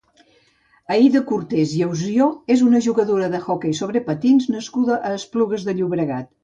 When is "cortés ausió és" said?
1.31-2.65